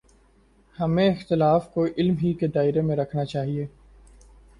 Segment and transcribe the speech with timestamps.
[0.79, 3.65] ہمیں اختلاف کو علم ہی کے دائرے میں رکھنا چاہیے۔